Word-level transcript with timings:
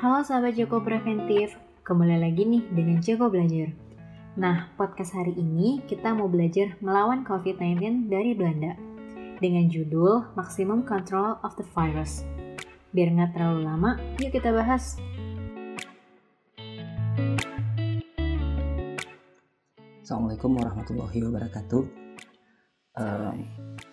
Halo 0.00 0.24
sahabat 0.24 0.56
Joko 0.56 0.80
Preventif, 0.80 1.60
kembali 1.84 2.24
lagi 2.24 2.48
nih 2.48 2.64
dengan 2.72 3.04
Joko 3.04 3.28
Belajar. 3.28 3.68
Nah, 4.32 4.72
podcast 4.80 5.12
hari 5.12 5.36
ini 5.36 5.84
kita 5.84 6.16
mau 6.16 6.24
belajar 6.24 6.72
melawan 6.80 7.20
COVID-19 7.20 8.08
dari 8.08 8.32
Belanda 8.32 8.80
dengan 9.44 9.68
judul 9.68 10.24
Maximum 10.40 10.88
Control 10.88 11.36
of 11.44 11.52
the 11.60 11.68
Virus. 11.76 12.24
Biar 12.96 13.12
nggak 13.12 13.36
terlalu 13.36 13.60
lama, 13.60 14.00
yuk 14.24 14.32
kita 14.32 14.56
bahas. 14.56 14.96
Assalamualaikum 20.00 20.56
warahmatullahi 20.56 21.28
wabarakatuh. 21.28 21.84
Um, 22.96 23.36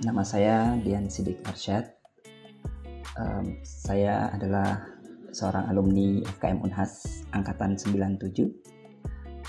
nama 0.08 0.24
saya 0.24 0.80
Dian 0.80 1.12
Sidik 1.12 1.44
Arsyad. 1.44 2.00
Um, 3.20 3.60
saya 3.68 4.32
adalah 4.32 4.97
seorang 5.38 5.70
alumni 5.70 6.26
FKM 6.26 6.66
Unhas 6.66 7.22
angkatan 7.30 7.78
97. 7.78 8.50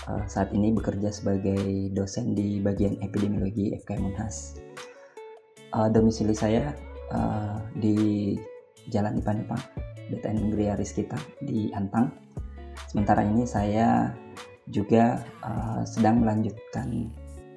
Uh, 0.05 0.23
saat 0.29 0.53
ini 0.53 0.69
bekerja 0.69 1.09
sebagai 1.09 1.89
dosen 1.97 2.37
di 2.37 2.61
bagian 2.61 3.01
epidemiologi 3.01 3.73
FKM 3.81 4.13
Unhas. 4.13 4.61
Uh, 5.73 5.89
domisili 5.89 6.37
saya 6.37 6.77
uh, 7.09 7.57
di 7.73 8.37
Jalan 8.93 9.17
Ipanepa, 9.17 9.57
BTN 10.13 10.53
Negeri 10.53 10.69
Ariskita 10.69 11.17
di 11.41 11.73
Antang. 11.73 12.13
Sementara 12.85 13.25
ini 13.25 13.49
saya 13.49 14.13
juga 14.69 15.25
uh, 15.41 15.81
sedang 15.89 16.21
melanjutkan 16.21 17.09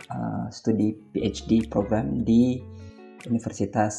uh, 0.08 0.48
studi 0.48 0.96
PhD 1.12 1.68
program 1.68 2.24
di 2.24 2.60
Universitas 3.28 3.94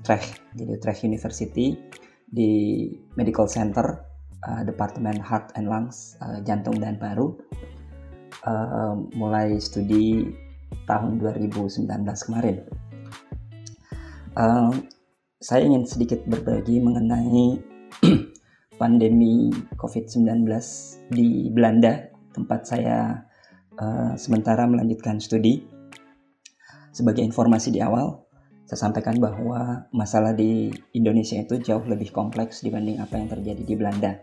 Utrecht, 0.00 0.42
jadi 0.58 0.76
Utrecht 0.76 1.06
University 1.06 1.78
di 2.34 2.90
Medical 3.14 3.46
Center 3.46 3.86
uh, 4.42 4.62
Departemen 4.66 5.22
Heart 5.22 5.54
and 5.54 5.70
Lungs 5.70 6.18
uh, 6.18 6.42
Jantung 6.42 6.82
dan 6.82 6.98
Paru 6.98 7.38
uh, 8.42 8.98
mulai 9.14 9.56
studi 9.62 10.26
tahun 10.90 11.22
2019 11.22 11.86
kemarin. 12.26 12.66
Uh, 14.34 14.74
saya 15.38 15.62
ingin 15.62 15.86
sedikit 15.86 16.26
berbagi 16.26 16.82
mengenai 16.82 17.62
pandemi 18.80 19.54
COVID-19 19.78 20.50
di 21.14 21.46
Belanda 21.54 22.10
tempat 22.34 22.66
saya 22.66 23.22
uh, 23.78 24.18
sementara 24.18 24.66
melanjutkan 24.66 25.22
studi. 25.22 25.62
Sebagai 26.94 27.26
informasi 27.26 27.74
di 27.74 27.82
awal, 27.82 28.23
saya 28.64 28.88
sampaikan 28.88 29.20
bahwa 29.20 29.84
masalah 29.92 30.32
di 30.32 30.72
Indonesia 30.96 31.36
itu 31.36 31.60
jauh 31.60 31.84
lebih 31.84 32.08
kompleks 32.16 32.64
dibanding 32.64 32.96
apa 32.96 33.20
yang 33.20 33.28
terjadi 33.28 33.60
di 33.60 33.74
Belanda. 33.76 34.16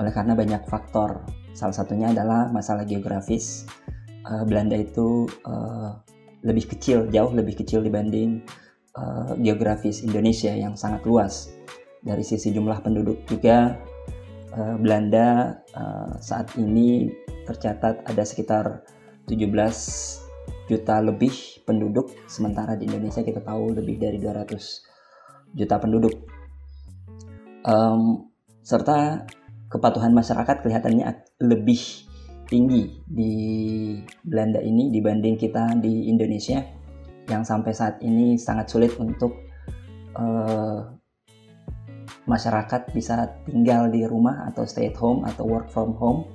Oleh 0.00 0.12
karena 0.16 0.32
banyak 0.32 0.64
faktor, 0.64 1.28
salah 1.52 1.76
satunya 1.76 2.08
adalah 2.08 2.48
masalah 2.48 2.88
geografis. 2.88 3.68
Uh, 4.24 4.48
Belanda 4.48 4.80
itu 4.80 5.28
uh, 5.44 5.92
lebih 6.40 6.72
kecil, 6.72 7.12
jauh 7.12 7.32
lebih 7.36 7.60
kecil 7.60 7.84
dibanding 7.84 8.40
uh, 8.96 9.36
geografis 9.36 10.00
Indonesia 10.00 10.56
yang 10.56 10.72
sangat 10.72 11.04
luas. 11.04 11.52
Dari 12.00 12.24
sisi 12.24 12.56
jumlah 12.56 12.80
penduduk 12.80 13.28
juga 13.28 13.76
uh, 14.56 14.76
Belanda 14.80 15.60
uh, 15.76 16.16
saat 16.16 16.56
ini 16.56 17.12
tercatat 17.44 18.08
ada 18.08 18.24
sekitar 18.24 18.88
17 19.28 20.29
juta 20.70 21.02
lebih 21.02 21.66
penduduk 21.66 22.14
sementara 22.30 22.78
di 22.78 22.86
Indonesia 22.86 23.26
kita 23.26 23.42
tahu 23.42 23.74
lebih 23.74 23.98
dari 23.98 24.22
200 24.22 25.58
juta 25.58 25.76
penduduk. 25.82 26.14
Um, 27.66 28.30
serta 28.62 29.26
kepatuhan 29.66 30.14
masyarakat 30.14 30.62
kelihatannya 30.62 31.10
lebih 31.42 32.06
tinggi 32.46 33.02
di 33.06 33.34
Belanda 34.22 34.62
ini 34.62 34.94
dibanding 34.94 35.34
kita 35.34 35.74
di 35.82 36.06
Indonesia 36.06 36.62
yang 37.26 37.42
sampai 37.46 37.70
saat 37.74 38.02
ini 38.02 38.38
sangat 38.38 38.70
sulit 38.70 38.94
untuk 38.98 39.34
uh, 40.18 40.82
masyarakat 42.26 42.90
bisa 42.94 43.42
tinggal 43.46 43.90
di 43.90 44.06
rumah 44.06 44.50
atau 44.50 44.66
stay 44.66 44.90
at 44.90 44.98
home 44.98 45.22
atau 45.26 45.46
work 45.46 45.70
from 45.70 45.94
home 45.98 46.26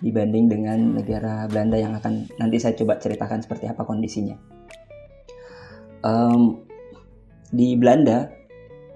dibanding 0.00 0.48
dengan 0.48 0.96
negara 0.96 1.44
Belanda 1.50 1.76
yang 1.76 1.92
akan 1.98 2.30
nanti 2.40 2.56
saya 2.56 2.72
coba 2.72 2.96
ceritakan 2.96 3.44
seperti 3.44 3.68
apa 3.68 3.84
kondisinya. 3.84 4.38
Um, 6.02 6.64
di 7.52 7.76
Belanda 7.76 8.32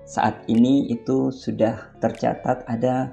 saat 0.07 0.47
ini 0.49 0.89
itu 0.89 1.35
sudah 1.35 1.93
tercatat 2.01 2.65
ada 2.71 3.13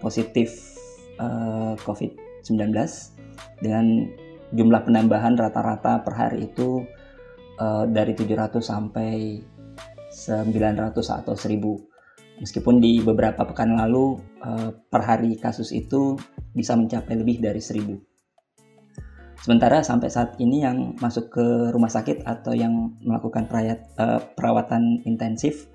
positif 0.01 0.49
uh, 1.21 1.25
eh, 1.25 1.75
COVID-19 1.85 2.73
dengan 3.61 3.85
jumlah 4.51 4.83
penambahan 4.83 5.39
rata-rata 5.39 6.03
per 6.03 6.15
hari 6.17 6.51
itu 6.51 6.83
uh, 7.61 7.85
dari 7.87 8.17
700 8.17 8.59
sampai 8.59 9.39
900 10.11 11.23
atau 11.23 11.35
1000 11.39 11.90
Meskipun 12.41 12.81
di 12.81 13.05
beberapa 13.05 13.45
pekan 13.45 13.77
lalu 13.77 14.17
uh, 14.41 14.73
per 14.89 15.05
hari 15.05 15.37
kasus 15.37 15.77
itu 15.77 16.17
bisa 16.57 16.73
mencapai 16.73 17.21
lebih 17.21 17.45
dari 17.45 17.61
1000. 17.61 18.01
Sementara 19.41 19.81
sampai 19.81 20.09
saat 20.09 20.37
ini 20.41 20.65
yang 20.65 20.97
masuk 21.01 21.33
ke 21.33 21.47
rumah 21.73 21.89
sakit 21.89 22.25
atau 22.25 22.53
yang 22.57 22.97
melakukan 23.05 23.45
perayat, 23.49 23.93
uh, 24.01 24.21
perawatan 24.37 25.05
intensif 25.05 25.69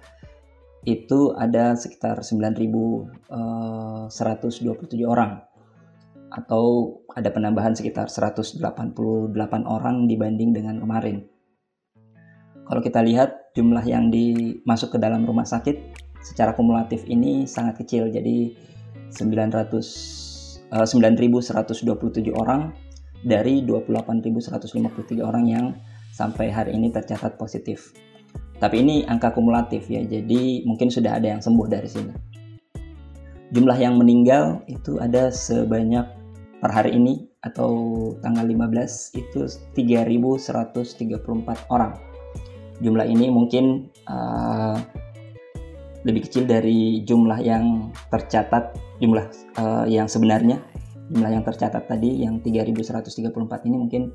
itu 0.85 1.33
ada 1.37 1.73
sekitar 1.73 2.21
9.127 2.21 3.29
uh, 3.33 5.09
orang 5.09 5.41
atau 6.29 6.97
ada 7.13 7.29
penambahan 7.33 7.73
sekitar 7.73 8.09
188 8.09 8.61
orang 9.65 10.05
dibanding 10.05 10.53
dengan 10.53 10.77
kemarin. 10.77 11.25
Kalau 12.65 12.81
kita 12.81 13.01
lihat 13.05 13.53
jumlah 13.53 13.85
yang 13.85 14.09
dimasuk 14.09 14.93
ke 14.93 15.01
dalam 15.01 15.25
rumah 15.25 15.45
sakit 15.45 16.04
secara 16.25 16.57
kumulatif 16.57 17.05
ini 17.05 17.45
sangat 17.45 17.85
kecil 17.85 18.09
jadi 18.09 18.57
900 19.13 20.73
uh, 20.73 20.87
9127 20.89 22.33
orang 22.33 22.73
dari 23.21 23.61
28.153 23.61 25.21
orang 25.21 25.45
yang 25.45 25.65
sampai 26.13 26.49
hari 26.49 26.73
ini 26.73 26.89
tercatat 26.89 27.37
positif. 27.37 27.93
Tapi 28.55 28.81
ini 28.81 28.95
angka 29.05 29.35
kumulatif 29.35 29.91
ya, 29.91 29.99
jadi 29.99 30.63
mungkin 30.63 30.87
sudah 30.87 31.19
ada 31.19 31.35
yang 31.35 31.41
sembuh 31.43 31.67
dari 31.67 31.89
sini. 31.91 32.13
Jumlah 33.51 33.77
yang 33.77 33.99
meninggal 33.99 34.63
itu 34.71 34.97
ada 34.97 35.27
sebanyak 35.29 36.07
per 36.63 36.71
hari 36.71 36.95
ini 36.95 37.27
atau 37.43 37.69
tanggal 38.23 38.47
15 38.47 39.21
itu 39.21 39.45
3.134 39.75 41.69
orang. 41.69 41.93
Jumlah 42.79 43.05
ini 43.07 43.27
mungkin 43.31 43.91
uh, 44.07 44.79
lebih 46.05 46.29
kecil 46.29 46.45
dari 46.45 47.01
jumlah 47.01 47.41
yang 47.41 47.89
tercatat 48.13 48.77
jumlah 49.01 49.25
uh, 49.57 49.85
yang 49.89 50.05
sebenarnya. 50.05 50.61
Jumlah 51.09 51.31
yang 51.33 51.43
tercatat 51.45 51.85
tadi 51.85 52.21
yang 52.25 52.41
3134 52.41 53.69
ini 53.69 53.75
mungkin 53.77 54.13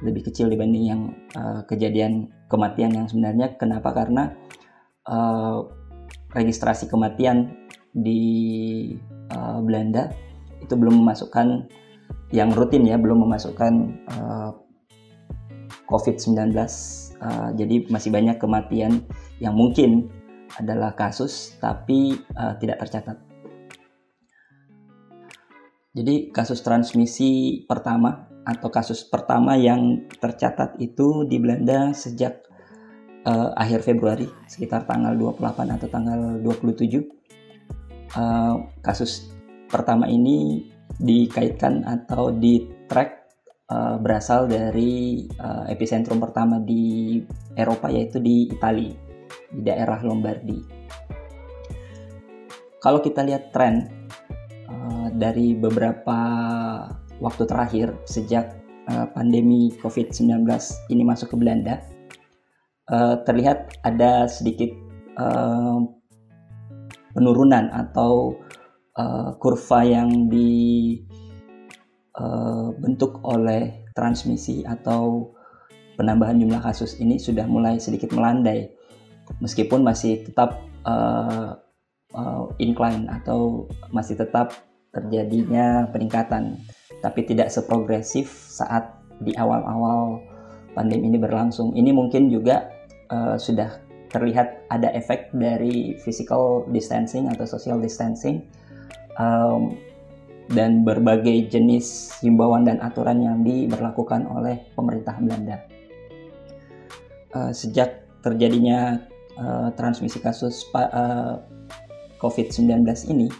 lebih 0.00 0.32
kecil 0.32 0.48
dibanding 0.48 0.84
yang 0.88 1.02
uh, 1.36 1.64
kejadian 1.64 2.28
kematian 2.52 2.92
yang 2.92 3.08
sebenarnya. 3.08 3.56
Kenapa? 3.56 3.92
Karena 3.92 4.32
uh, 5.08 5.64
registrasi 6.36 6.86
kematian 6.92 7.56
di 7.96 8.20
uh, 9.34 9.58
Belanda 9.64 10.12
itu 10.60 10.76
belum 10.76 11.02
memasukkan 11.02 11.66
yang 12.30 12.54
rutin 12.54 12.86
ya 12.86 12.94
belum 12.94 13.26
memasukkan 13.26 13.74
uh, 14.06 14.50
COVID-19 15.90 16.54
uh, 16.54 17.50
jadi 17.58 17.90
masih 17.90 18.10
banyak 18.14 18.38
kematian 18.38 19.02
yang 19.42 19.58
mungkin 19.58 20.06
adalah 20.60 20.92
kasus 20.92 21.56
tapi 21.56 22.20
uh, 22.36 22.54
tidak 22.60 22.84
tercatat. 22.84 23.16
Jadi 25.90 26.30
kasus 26.30 26.62
transmisi 26.62 27.64
pertama 27.66 28.30
atau 28.46 28.70
kasus 28.70 29.02
pertama 29.02 29.58
yang 29.58 30.06
tercatat 30.22 30.78
itu 30.78 31.26
di 31.26 31.42
Belanda 31.42 31.90
sejak 31.90 32.46
uh, 33.26 33.50
akhir 33.58 33.82
Februari 33.82 34.30
sekitar 34.46 34.86
tanggal 34.86 35.18
28 35.18 35.76
atau 35.76 35.88
tanggal 35.90 36.20
27. 36.38 37.10
Uh, 38.14 38.70
kasus 38.86 39.34
pertama 39.66 40.06
ini 40.06 40.70
dikaitkan 40.98 41.82
atau 41.82 42.30
di 42.30 42.70
track 42.86 43.10
uh, 43.70 43.98
berasal 43.98 44.46
dari 44.46 45.26
uh, 45.38 45.66
epicentrum 45.66 46.22
pertama 46.22 46.62
di 46.62 47.18
Eropa 47.54 47.90
yaitu 47.90 48.22
di 48.22 48.50
Italia 48.50 49.09
di 49.50 49.60
daerah 49.66 49.98
Lombardi. 50.06 50.62
Kalau 52.80 53.04
kita 53.04 53.20
lihat 53.26 53.52
tren 53.52 53.84
uh, 54.70 55.12
dari 55.12 55.52
beberapa 55.52 56.18
waktu 57.20 57.44
terakhir 57.44 57.92
sejak 58.08 58.56
uh, 58.88 59.04
pandemi 59.12 59.68
COVID-19 59.84 60.48
ini 60.88 61.02
masuk 61.04 61.36
ke 61.36 61.36
Belanda, 61.36 61.84
uh, 62.88 63.20
terlihat 63.28 63.76
ada 63.84 64.24
sedikit 64.30 64.72
uh, 65.20 65.84
penurunan 67.12 67.68
atau 67.74 68.40
uh, 68.96 69.36
kurva 69.36 69.84
yang 69.84 70.32
dibentuk 70.32 71.12
oleh 73.28 73.84
transmisi 73.92 74.64
atau 74.64 75.34
penambahan 76.00 76.40
jumlah 76.40 76.64
kasus 76.64 76.96
ini 76.96 77.20
sudah 77.20 77.44
mulai 77.44 77.76
sedikit 77.76 78.08
melandai 78.16 78.79
meskipun 79.38 79.86
masih 79.86 80.26
tetap 80.26 80.58
uh, 80.82 81.54
uh, 82.14 82.44
incline 82.58 83.06
atau 83.06 83.70
masih 83.94 84.18
tetap 84.18 84.58
terjadinya 84.90 85.86
peningkatan 85.94 86.58
tapi 86.98 87.22
tidak 87.22 87.54
seprogresif 87.54 88.26
saat 88.50 88.90
di 89.22 89.30
awal-awal 89.38 90.18
pandemi 90.74 91.06
ini 91.06 91.18
berlangsung 91.22 91.70
ini 91.78 91.94
mungkin 91.94 92.26
juga 92.26 92.66
uh, 93.14 93.38
sudah 93.38 93.90
terlihat 94.10 94.66
ada 94.68 94.90
efek 94.90 95.30
dari 95.30 95.94
physical 96.02 96.66
distancing 96.74 97.30
atau 97.30 97.46
social 97.46 97.78
distancing 97.78 98.42
um, 99.16 99.78
dan 100.50 100.82
berbagai 100.82 101.46
jenis 101.46 102.18
himbauan 102.18 102.66
dan 102.66 102.82
aturan 102.82 103.22
yang 103.22 103.38
diberlakukan 103.46 104.26
oleh 104.26 104.66
pemerintah 104.74 105.14
Belanda. 105.22 105.62
Uh, 107.30 107.54
sejak 107.54 108.02
terjadinya 108.26 108.98
uh, 109.40 109.68
transmisi 109.74 110.20
kasus 110.20 110.68
uh, 110.76 111.40
COVID-19 112.20 112.84
ini, 113.08 113.32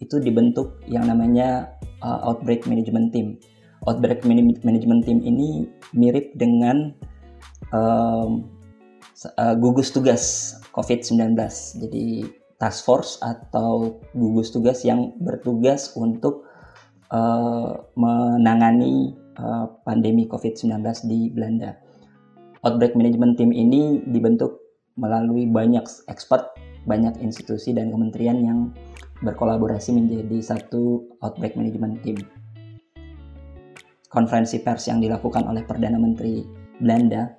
itu 0.00 0.18
dibentuk 0.18 0.80
yang 0.88 1.06
namanya 1.06 1.70
uh, 2.02 2.26
Outbreak 2.26 2.66
Management 2.66 3.14
Team. 3.14 3.38
Outbreak 3.86 4.26
Management 4.26 5.06
Team 5.06 5.22
ini 5.22 5.68
mirip 5.94 6.34
dengan 6.38 6.94
um, 7.74 8.46
uh, 9.38 9.54
gugus 9.58 9.90
tugas 9.94 10.54
COVID-19. 10.74 11.34
Jadi 11.82 12.06
task 12.62 12.86
force 12.86 13.18
atau 13.22 13.98
gugus 14.14 14.54
tugas 14.54 14.86
yang 14.86 15.14
bertugas 15.18 15.90
untuk 15.98 16.46
uh, 17.10 17.74
menangani 17.98 19.18
uh, 19.34 19.66
pandemi 19.82 20.30
COVID-19 20.30 20.78
di 21.10 21.30
Belanda. 21.34 21.74
Outbreak 22.62 22.94
Management 22.94 23.34
Team 23.34 23.50
ini 23.50 24.06
dibentuk 24.06 24.61
melalui 24.96 25.48
banyak 25.48 25.84
expert, 26.08 26.52
banyak 26.84 27.16
institusi 27.22 27.72
dan 27.72 27.88
kementerian 27.94 28.38
yang 28.42 28.58
berkolaborasi 29.22 29.94
menjadi 29.94 30.38
satu 30.42 31.06
Outbreak 31.22 31.54
Management 31.54 32.02
Team. 32.02 32.18
Konferensi 34.12 34.60
pers 34.60 34.90
yang 34.90 35.00
dilakukan 35.00 35.48
oleh 35.48 35.64
Perdana 35.64 35.96
Menteri 35.96 36.44
Belanda 36.76 37.32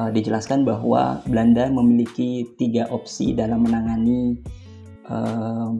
uh, 0.00 0.10
dijelaskan 0.10 0.66
bahwa 0.66 1.22
Belanda 1.28 1.70
memiliki 1.70 2.48
tiga 2.58 2.90
opsi 2.90 3.36
dalam 3.36 3.62
menangani 3.62 4.40
uh, 5.06 5.70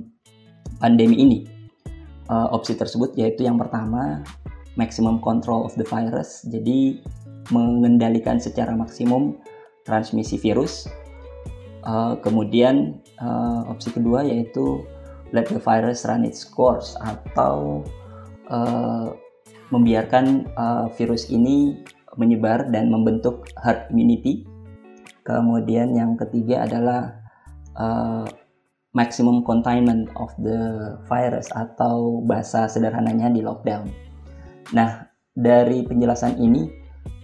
pandemi 0.79 1.19
ini. 1.19 1.41
Uh, 2.31 2.49
opsi 2.55 2.79
tersebut 2.79 3.19
yaitu 3.19 3.45
yang 3.45 3.59
pertama 3.59 4.23
maximum 4.79 5.19
control 5.21 5.67
of 5.67 5.75
the 5.77 5.85
virus, 5.85 6.47
jadi 6.49 7.03
mengendalikan 7.51 8.39
secara 8.39 8.73
maksimum 8.73 9.37
transmisi 9.85 10.39
virus. 10.39 10.89
Uh, 11.83 12.15
kemudian 12.23 13.03
uh, 13.19 13.67
opsi 13.67 13.91
kedua 13.91 14.23
yaitu 14.23 14.87
let 15.35 15.51
the 15.51 15.59
virus 15.59 16.07
run 16.07 16.23
its 16.23 16.47
course 16.47 16.95
atau 17.03 17.83
uh, 18.47 19.11
membiarkan 19.75 20.47
uh, 20.55 20.87
virus 20.95 21.27
ini 21.33 21.83
menyebar 22.21 22.69
dan 22.71 22.93
membentuk 22.93 23.49
herd 23.59 23.89
immunity. 23.91 24.45
Kemudian 25.25 25.97
yang 25.97 26.15
ketiga 26.19 26.69
adalah 26.69 27.17
uh, 27.79 28.27
maximum 28.93 29.41
containment 29.43 30.13
of 30.21 30.29
the 30.37 30.93
virus 31.09 31.49
atau 31.57 32.21
bahasa 32.29 32.69
sederhananya 32.69 33.33
di 33.33 33.41
lockdown. 33.41 33.89
Nah, 34.77 35.09
dari 35.33 35.81
penjelasan 35.89 36.37
ini 36.37 36.69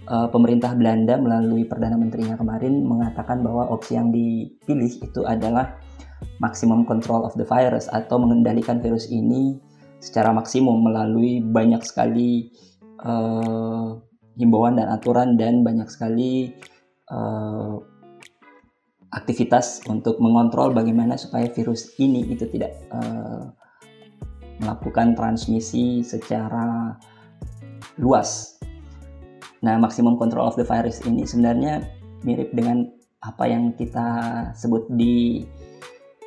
uh, 0.09 0.29
pemerintah 0.33 0.73
Belanda 0.75 1.21
melalui 1.21 1.69
perdana 1.69 1.95
menterinya 1.95 2.35
kemarin 2.35 2.83
mengatakan 2.83 3.45
bahwa 3.45 3.69
opsi 3.69 3.95
yang 3.95 4.11
dipilih 4.11 5.05
itu 5.05 5.23
adalah 5.29 5.77
maximum 6.43 6.83
control 6.83 7.23
of 7.23 7.37
the 7.39 7.47
virus 7.47 7.87
atau 7.93 8.19
mengendalikan 8.19 8.83
virus 8.83 9.07
ini 9.13 9.61
secara 10.03 10.35
maksimum 10.35 10.83
melalui 10.83 11.43
banyak 11.43 11.83
sekali 11.83 12.51
uh, 13.03 13.99
himbauan 14.39 14.79
dan 14.79 14.89
aturan 14.91 15.35
dan 15.35 15.63
banyak 15.67 15.87
sekali 15.91 16.55
uh, 17.11 17.79
aktivitas 19.11 19.83
untuk 19.91 20.21
mengontrol 20.21 20.71
bagaimana 20.71 21.17
supaya 21.19 21.51
virus 21.51 21.97
ini 21.99 22.29
itu 22.29 22.47
tidak 22.51 22.77
uh, 22.95 23.51
melakukan 24.59 25.15
transmisi 25.15 26.03
secara 26.03 26.99
luas. 27.99 28.58
Nah, 29.63 29.75
maksimum 29.79 30.15
control 30.19 30.47
of 30.47 30.55
the 30.55 30.67
virus 30.67 31.03
ini 31.03 31.27
sebenarnya 31.27 31.83
mirip 32.23 32.55
dengan 32.55 32.87
apa 33.27 33.51
yang 33.51 33.75
kita 33.75 34.07
sebut 34.55 34.87
di 34.95 35.43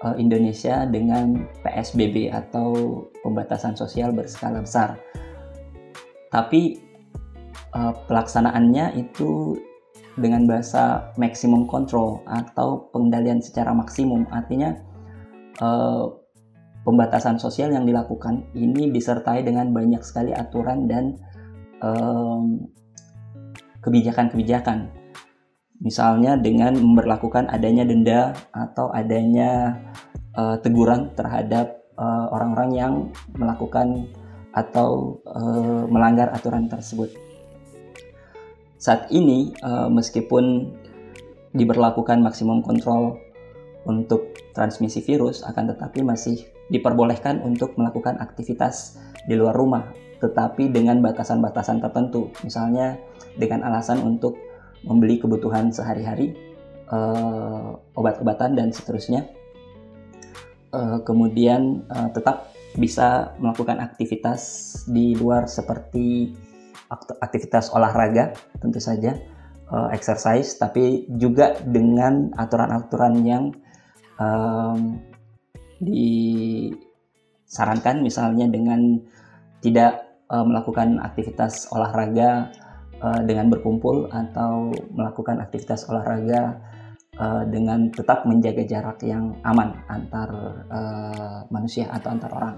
uh, 0.03 0.15
Indonesia 0.19 0.83
dengan 0.83 1.47
PSBB 1.63 2.27
atau 2.31 3.01
pembatasan 3.23 3.79
sosial 3.79 4.11
berskala 4.11 4.59
besar. 4.59 4.99
Tapi 6.31 6.79
uh, 7.75 7.95
pelaksanaannya 8.07 8.99
itu 8.99 9.55
dengan 10.19 10.43
bahasa 10.43 11.15
maximum 11.15 11.71
control 11.71 12.19
atau 12.27 12.91
pengendalian 12.91 13.39
secara 13.39 13.71
maksimum 13.71 14.27
artinya 14.27 14.75
uh, 15.63 16.11
pembatasan 16.83 17.39
sosial 17.39 17.71
yang 17.71 17.87
dilakukan 17.87 18.43
ini 18.51 18.91
disertai 18.91 19.45
dengan 19.47 19.71
banyak 19.71 20.03
sekali 20.03 20.35
aturan 20.35 20.91
dan 20.91 21.15
kebijakan-kebijakan. 23.81 24.89
Misalnya 25.81 26.37
dengan 26.37 26.77
memperlakukan 26.77 27.49
adanya 27.49 27.83
denda 27.83 28.21
atau 28.53 28.93
adanya 28.93 29.81
uh, 30.37 30.61
teguran 30.61 31.09
terhadap 31.17 31.81
orang-orang 32.31 32.69
uh, 32.71 32.77
yang 32.77 32.93
melakukan 33.37 34.09
atau 34.53 35.21
uh, 35.25 35.85
melanggar 35.89 36.33
aturan 36.33 36.65
tersebut. 36.69 37.13
Saat 38.81 39.09
ini 39.13 39.53
uh, 39.61 39.89
meskipun 39.89 40.73
diberlakukan 41.53 42.21
maksimum 42.23 42.63
kontrol 42.65 43.19
untuk 43.85 44.33
transmisi 44.53 45.01
virus 45.01 45.41
akan 45.41 45.73
tetapi 45.73 46.05
masih 46.05 46.45
diperbolehkan 46.69 47.41
untuk 47.41 47.75
melakukan 47.75 48.17
aktivitas 48.21 49.01
di 49.25 49.35
luar 49.35 49.53
rumah 49.57 49.85
tetapi 50.21 50.69
dengan 50.69 51.01
batasan-batasan 51.01 51.81
tertentu. 51.81 52.29
Misalnya 52.45 53.01
dengan 53.35 53.65
alasan 53.65 54.05
untuk 54.05 54.37
membeli 54.85 55.17
kebutuhan 55.17 55.73
sehari-hari 55.73 56.37
uh, 56.89 57.77
obat-obatan 57.97 58.57
dan 58.57 58.69
seterusnya. 58.69 59.25
Uh, 60.71 61.03
kemudian 61.03 61.83
uh, 61.91 62.07
tetap 62.15 62.47
bisa 62.79 63.35
melakukan 63.43 63.83
aktivitas 63.83 64.39
di 64.87 65.19
luar 65.19 65.43
seperti 65.43 66.31
aktivitas 67.19 67.75
olahraga 67.75 68.31
tentu 68.63 68.79
saja 68.79 69.19
uh, 69.67 69.91
exercise 69.91 70.55
tapi 70.55 71.11
juga 71.19 71.59
dengan 71.67 72.31
aturan-aturan 72.39 73.19
yang 73.27 73.51
um, 74.15 75.03
disarankan 75.83 76.79
misalnya 77.99 78.47
dengan 78.47 79.03
tidak 79.59 80.10
uh, 80.31 80.45
melakukan 80.47 80.97
aktivitas 81.03 81.67
olahraga 81.75 82.49
uh, 83.03 83.21
dengan 83.27 83.51
berkumpul 83.51 84.07
atau 84.09 84.71
melakukan 84.95 85.43
aktivitas 85.43 85.85
olahraga 85.91 86.57
uh, 87.19 87.43
dengan 87.45 87.91
tetap 87.91 88.23
menjaga 88.23 88.63
jarak 88.63 89.03
yang 89.03 89.35
aman 89.43 89.75
antar 89.91 90.29
uh, 90.71 91.39
manusia 91.51 91.91
atau 91.91 92.09
antar 92.15 92.31
orang. 92.31 92.57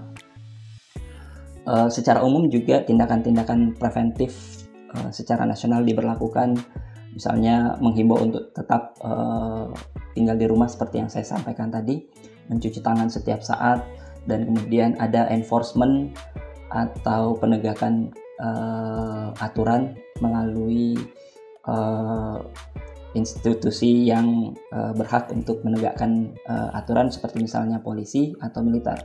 Uh, 1.64 1.88
secara 1.88 2.20
umum 2.20 2.46
juga 2.52 2.84
tindakan-tindakan 2.84 3.74
preventif 3.80 4.62
uh, 4.94 5.08
secara 5.08 5.48
nasional 5.48 5.80
diberlakukan, 5.80 6.60
misalnya 7.16 7.80
menghimbau 7.80 8.20
untuk 8.20 8.52
tetap 8.52 8.92
uh, 9.00 9.72
tinggal 10.12 10.36
di 10.36 10.44
rumah 10.44 10.68
seperti 10.68 11.00
yang 11.00 11.08
saya 11.08 11.24
sampaikan 11.24 11.72
tadi, 11.72 12.04
mencuci 12.52 12.84
tangan 12.84 13.08
setiap 13.08 13.40
saat, 13.40 13.80
dan 14.28 14.44
kemudian 14.44 14.92
ada 15.00 15.24
enforcement 15.32 16.12
atau 16.74 17.38
penegakan 17.38 18.10
uh, 18.42 19.30
aturan 19.38 19.94
melalui 20.18 20.98
uh, 21.70 22.42
institusi 23.14 24.10
yang 24.10 24.50
uh, 24.74 24.90
berhak 24.90 25.30
untuk 25.30 25.62
menegakkan 25.62 26.34
uh, 26.50 26.74
aturan 26.74 27.14
seperti 27.14 27.46
misalnya 27.46 27.78
polisi 27.78 28.34
atau 28.42 28.66
militer 28.66 28.98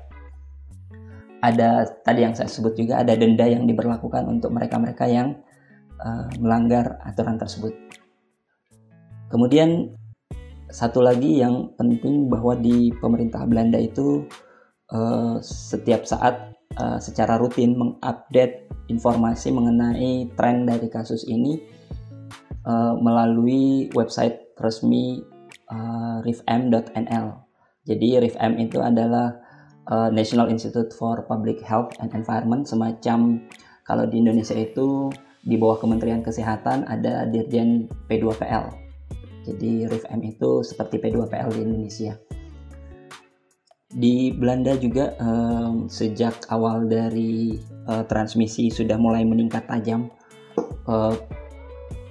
ada 1.39 1.87
tadi 2.03 2.27
yang 2.27 2.35
saya 2.35 2.51
sebut 2.51 2.75
juga 2.75 2.99
ada 2.99 3.15
denda 3.15 3.47
yang 3.47 3.63
diberlakukan 3.63 4.27
untuk 4.27 4.51
mereka-mereka 4.51 5.07
yang 5.07 5.39
uh, 5.99 6.27
melanggar 6.39 6.99
aturan 7.07 7.39
tersebut. 7.39 7.71
Kemudian 9.31 9.95
satu 10.69 11.01
lagi 11.01 11.39
yang 11.39 11.73
penting 11.79 12.27
bahwa 12.27 12.59
di 12.59 12.91
pemerintah 12.99 13.47
Belanda 13.47 13.79
itu 13.79 14.27
uh, 14.91 15.39
setiap 15.41 16.03
saat 16.03 16.58
uh, 16.77 16.99
secara 17.01 17.41
rutin 17.41 17.73
mengupdate 17.73 18.69
informasi 18.91 19.49
mengenai 19.49 20.29
tren 20.37 20.69
dari 20.69 20.85
kasus 20.91 21.25
ini 21.25 21.57
uh, 22.69 22.93
melalui 22.99 23.89
website 23.97 24.53
resmi 24.61 25.23
uh, 25.73 26.21
rifm.nl. 26.21 27.27
Jadi 27.89 28.21
rifm 28.21 28.53
itu 28.61 28.77
adalah 28.83 29.33
uh, 29.89 30.13
National 30.13 30.51
Institute 30.53 30.93
for 30.93 31.25
Public 31.25 31.63
Health 31.65 31.97
and 32.03 32.13
Environment 32.13 32.67
semacam 32.67 33.41
kalau 33.87 34.05
di 34.05 34.21
Indonesia 34.21 34.53
itu 34.53 35.09
di 35.41 35.57
bawah 35.57 35.81
Kementerian 35.81 36.21
Kesehatan 36.21 36.85
ada 36.85 37.25
Dirjen 37.25 37.89
P2PL 38.05 38.89
jadi 39.49 39.89
RIFM 39.89 40.19
itu 40.29 40.61
seperti 40.61 41.01
P2PL 41.01 41.49
di 41.55 41.61
Indonesia. 41.65 42.13
Di 43.89 44.29
Belanda 44.37 44.77
juga 44.77 45.17
um, 45.17 45.89
sejak 45.89 46.45
awal 46.53 46.85
dari 46.85 47.57
uh, 47.89 48.05
transmisi 48.05 48.69
sudah 48.69 49.01
mulai 49.01 49.25
meningkat 49.25 49.65
tajam. 49.65 50.13
Uh, 50.85 51.17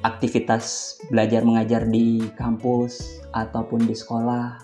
aktivitas 0.03 0.99
belajar 1.11 1.47
mengajar 1.47 1.87
di 1.87 2.23
kampus 2.35 3.23
ataupun 3.31 3.87
di 3.87 3.95
sekolah 3.95 4.59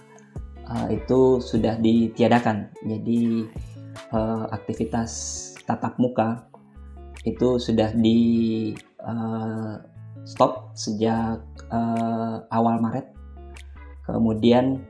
uh, 0.66 0.88
itu 0.90 1.38
sudah 1.38 1.78
ditiadakan. 1.78 2.74
Jadi 2.82 3.46
uh, 4.10 4.50
aktivitas 4.50 5.10
tatap 5.62 5.94
muka 6.02 6.50
itu 7.22 7.62
sudah 7.62 7.94
di 7.94 8.74
uh, 9.06 9.78
stop 10.26 10.74
sejak 10.74 11.38
uh, 11.70 12.42
awal 12.50 12.82
Maret. 12.82 13.06
Kemudian 14.02 14.82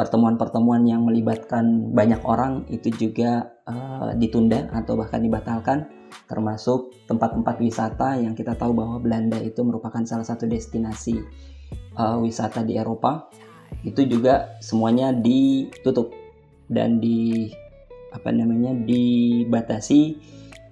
pertemuan-pertemuan 0.00 0.88
yang 0.88 1.04
melibatkan 1.04 1.92
banyak 1.92 2.24
orang 2.24 2.64
itu 2.72 2.88
juga 2.88 3.52
uh, 3.68 4.16
ditunda 4.16 4.72
atau 4.72 4.96
bahkan 4.96 5.20
dibatalkan 5.20 5.84
termasuk 6.24 6.96
tempat-tempat 7.04 7.60
wisata 7.60 8.16
yang 8.16 8.32
kita 8.32 8.56
tahu 8.56 8.72
bahwa 8.72 8.96
Belanda 8.96 9.36
itu 9.36 9.60
merupakan 9.60 10.00
salah 10.08 10.24
satu 10.24 10.48
destinasi 10.48 11.20
uh, 12.00 12.16
wisata 12.16 12.64
di 12.64 12.80
Eropa. 12.80 13.28
Itu 13.84 14.08
juga 14.08 14.56
semuanya 14.64 15.12
ditutup 15.12 16.16
dan 16.72 16.96
di 16.96 17.52
apa 18.16 18.32
namanya 18.32 18.72
dibatasi 18.72 20.16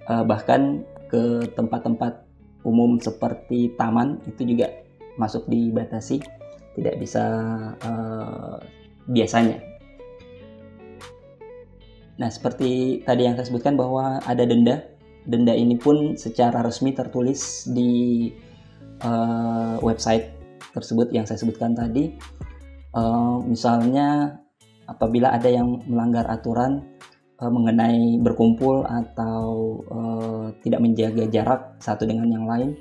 uh, 0.09 0.25
bahkan 0.25 0.81
ke 1.05 1.53
tempat-tempat 1.53 2.25
umum 2.65 2.97
seperti 2.97 3.77
taman 3.77 4.17
itu 4.25 4.41
juga 4.41 4.73
masuk 5.21 5.45
dibatasi. 5.45 6.17
Tidak 6.73 6.95
bisa 6.97 7.25
uh, 7.77 8.57
biasanya. 9.09 9.59
Nah, 12.19 12.29
seperti 12.29 13.01
tadi 13.07 13.25
yang 13.25 13.35
saya 13.39 13.47
sebutkan 13.47 13.79
bahwa 13.79 14.19
ada 14.27 14.43
denda. 14.43 14.83
Denda 15.23 15.55
ini 15.55 15.75
pun 15.79 16.19
secara 16.19 16.63
resmi 16.63 16.91
tertulis 16.91 17.67
di 17.71 18.27
uh, 19.03 19.79
website 19.79 20.31
tersebut 20.75 21.09
yang 21.15 21.23
saya 21.23 21.39
sebutkan 21.39 21.73
tadi. 21.73 22.11
Uh, 22.91 23.39
misalnya 23.45 24.39
apabila 24.89 25.31
ada 25.31 25.47
yang 25.47 25.79
melanggar 25.85 26.25
aturan 26.27 26.81
uh, 27.39 27.51
mengenai 27.51 28.17
berkumpul 28.19 28.83
atau 28.83 29.79
uh, 29.87 30.45
tidak 30.65 30.81
menjaga 30.81 31.23
jarak 31.29 31.61
satu 31.79 32.09
dengan 32.09 32.27
yang 32.27 32.45
lain 32.49 32.73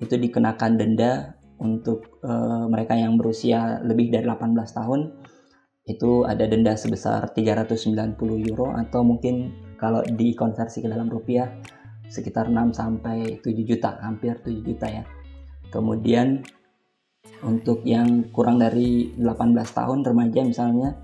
itu 0.00 0.16
dikenakan 0.16 0.80
denda 0.80 1.36
untuk 1.60 2.22
uh, 2.24 2.64
mereka 2.70 2.96
yang 2.96 3.20
berusia 3.20 3.82
lebih 3.84 4.08
dari 4.08 4.24
18 4.24 4.56
tahun 4.56 5.19
itu 5.90 6.22
ada 6.22 6.46
denda 6.46 6.78
sebesar 6.78 7.34
390 7.34 8.14
euro 8.46 8.70
atau 8.78 9.02
mungkin 9.02 9.50
kalau 9.74 10.06
dikonversi 10.06 10.84
ke 10.84 10.88
dalam 10.88 11.10
rupiah 11.10 11.50
sekitar 12.06 12.46
6 12.50 12.74
sampai 12.74 13.42
7 13.42 13.66
juta, 13.66 13.98
hampir 14.02 14.38
7 14.42 14.62
juta 14.62 14.86
ya. 14.86 15.02
Kemudian 15.70 16.42
untuk 17.40 17.82
yang 17.86 18.28
kurang 18.34 18.60
dari 18.60 19.14
18 19.16 19.54
tahun 19.56 20.04
remaja 20.04 20.40
misalnya 20.44 20.98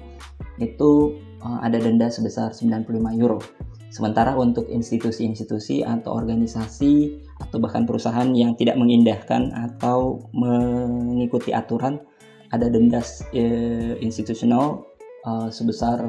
itu 0.60 1.16
uh, 1.40 1.58
ada 1.62 1.78
denda 1.78 2.10
sebesar 2.10 2.52
95 2.52 3.22
euro. 3.22 3.38
Sementara 3.86 4.34
untuk 4.36 4.68
institusi-institusi 4.68 5.80
atau 5.86 6.12
organisasi 6.18 7.22
atau 7.40 7.56
bahkan 7.62 7.86
perusahaan 7.88 8.28
yang 8.34 8.52
tidak 8.58 8.76
mengindahkan 8.76 9.54
atau 9.54 10.26
mengikuti 10.36 11.54
aturan 11.54 12.02
ada 12.50 12.66
denda 12.70 13.02
eh, 13.34 13.98
institusional 14.02 14.86
uh, 15.26 15.48
sebesar 15.50 16.02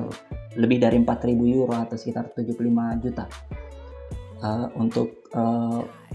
lebih 0.58 0.82
dari 0.82 0.98
4.000 1.02 1.34
euro 1.54 1.74
atau 1.74 1.98
sekitar 1.98 2.34
75 2.34 3.04
juta 3.04 3.26
uh, 4.42 4.68
untuk 4.78 5.14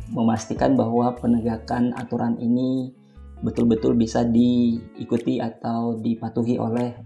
memastikan 0.08 0.72
bahwa 0.72 1.12
penegakan 1.14 1.92
aturan 1.94 2.40
ini 2.40 2.90
betul-betul 3.44 3.92
bisa 3.92 4.24
diikuti 4.24 5.36
atau 5.36 6.00
dipatuhi 6.00 6.56
oleh 6.56 6.96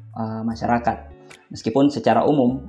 masyarakat. 0.47 1.13
Meskipun 1.51 1.91
secara 1.91 2.23
umum 2.25 2.63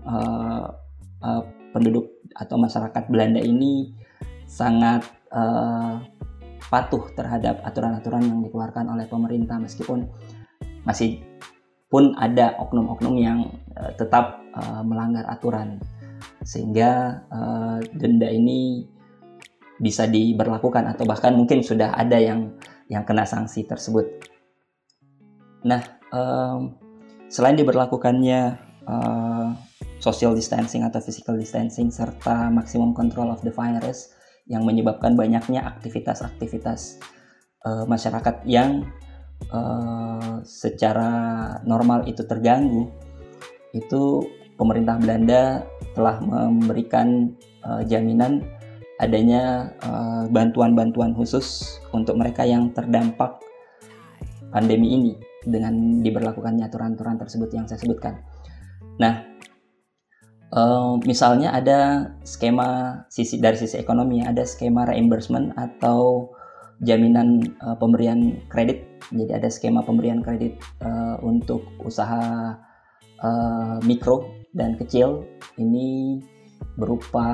penduduk 1.69 2.17
atau 2.33 2.57
masyarakat 2.57 3.03
Belanda 3.13 3.39
ini 3.39 3.93
sangat 4.49 5.05
uh, 5.29 6.01
patuh 6.67 7.11
terhadap 7.15 7.63
aturan-aturan 7.63 8.23
yang 8.27 8.39
dikeluarkan 8.43 8.91
oleh 8.91 9.07
pemerintah 9.07 9.59
meskipun 9.59 10.07
masih 10.87 11.19
pun 11.91 12.15
ada 12.15 12.55
oknum-oknum 12.63 13.15
yang 13.19 13.39
uh, 13.75 13.91
tetap 13.99 14.39
uh, 14.55 14.83
melanggar 14.87 15.27
aturan 15.27 15.83
sehingga 16.47 17.21
uh, 17.27 17.83
denda 17.91 18.31
ini 18.31 18.87
bisa 19.77 20.09
diberlakukan 20.09 20.89
atau 20.89 21.03
bahkan 21.05 21.35
mungkin 21.35 21.61
sudah 21.61 21.93
ada 21.93 22.17
yang 22.17 22.55
yang 22.87 23.03
kena 23.03 23.27
sanksi 23.27 23.67
tersebut. 23.67 24.07
Nah, 25.67 25.83
um, 26.15 26.79
selain 27.27 27.59
diberlakukannya 27.59 28.57
uh, 28.87 29.49
social 29.99 30.33
distancing 30.33 30.87
atau 30.87 31.03
physical 31.03 31.35
distancing 31.35 31.91
serta 31.91 32.47
maximum 32.49 32.95
control 32.95 33.29
of 33.29 33.43
the 33.43 33.51
virus 33.51 34.15
yang 34.47 34.63
menyebabkan 34.63 35.19
banyaknya 35.19 35.67
aktivitas-aktivitas 35.67 37.03
uh, 37.67 37.83
masyarakat 37.83 38.47
yang 38.47 38.87
uh, 39.51 40.41
secara 40.43 41.11
normal 41.63 42.05
itu 42.09 42.23
terganggu, 42.25 42.89
itu 43.75 44.25
pemerintah 44.57 44.97
Belanda 44.97 45.63
telah 45.93 46.17
memberikan 46.21 47.33
uh, 47.65 47.81
jaminan 47.85 48.41
adanya 48.97 49.69
bantuan-bantuan 50.33 51.13
uh, 51.13 51.15
khusus 51.21 51.77
untuk 51.93 52.17
mereka 52.17 52.41
yang 52.41 52.73
terdampak 52.73 53.37
pandemi 54.49 54.97
ini 54.97 55.13
dengan 55.45 56.01
diberlakukannya 56.01 56.65
aturan-aturan 56.65 57.21
tersebut 57.21 57.49
yang 57.53 57.69
saya 57.69 57.77
sebutkan. 57.77 58.17
Nah, 58.97 59.21
uh, 60.51 60.97
misalnya 61.05 61.53
ada 61.53 62.11
skema 62.25 63.01
sisi 63.07 63.37
dari 63.37 63.55
sisi 63.59 63.77
ekonomi, 63.77 64.25
ada 64.25 64.43
skema 64.43 64.89
reimbursement 64.89 65.53
atau 65.55 66.31
jaminan 66.81 67.41
uh, 67.63 67.77
pemberian 67.77 68.37
kredit. 68.51 68.85
Jadi 69.09 69.31
ada 69.33 69.47
skema 69.47 69.81
pemberian 69.81 70.21
kredit 70.21 70.59
uh, 70.83 71.17
untuk 71.23 71.63
usaha 71.81 72.53
uh, 73.23 73.77
mikro 73.85 74.29
dan 74.53 74.77
kecil. 74.77 75.25
Ini 75.57 76.19
berupa 76.77 77.25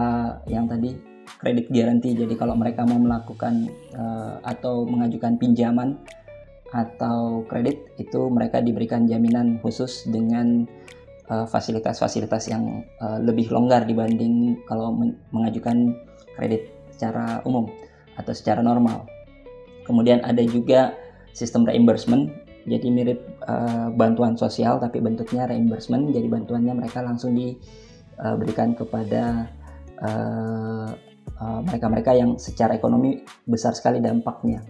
yang 0.48 0.70
tadi 0.70 0.96
kredit 1.40 1.68
garanti. 1.72 2.16
Jadi 2.16 2.34
kalau 2.40 2.56
mereka 2.56 2.88
mau 2.88 3.00
melakukan 3.00 3.68
uh, 3.96 4.40
atau 4.44 4.88
mengajukan 4.88 5.36
pinjaman 5.36 6.00
atau 6.74 7.46
kredit 7.46 7.86
itu 8.02 8.34
mereka 8.34 8.58
diberikan 8.58 9.06
jaminan 9.06 9.62
khusus 9.62 10.10
dengan 10.10 10.66
fasilitas-fasilitas 11.30 12.46
uh, 12.46 12.52
yang 12.52 12.64
uh, 13.00 13.18
lebih 13.22 13.48
longgar 13.50 13.88
dibanding 13.88 14.60
kalau 14.68 14.94
mengajukan 15.32 15.96
kredit 16.36 16.70
secara 16.94 17.42
umum 17.46 17.70
atau 18.18 18.34
secara 18.34 18.62
normal. 18.62 19.13
Kemudian 19.84 20.24
ada 20.24 20.42
juga 20.44 20.96
sistem 21.36 21.68
reimbursement, 21.68 22.32
jadi 22.68 22.88
mirip 22.88 23.20
uh, 23.48 23.92
bantuan 23.94 24.40
sosial 24.40 24.80
tapi 24.80 25.04
bentuknya 25.04 25.48
reimbursement, 25.50 26.12
jadi 26.16 26.28
bantuannya 26.32 26.74
mereka 26.80 27.04
langsung 27.04 27.36
diberikan 27.36 28.78
kepada 28.78 29.52
uh, 30.00 30.92
Eh, 31.44 31.62
mereka-mereka 31.66 32.12
uh, 32.14 32.18
yang 32.20 32.32
secara 32.40 32.78
ekonomi 32.78 33.20
besar 33.44 33.76
sekali 33.76 34.00
dampaknya. 34.00 34.64